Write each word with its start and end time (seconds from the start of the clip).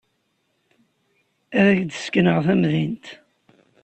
Ad 1.59 1.65
ak-d-sekneɣ 1.71 2.37
tamdint. 2.45 3.05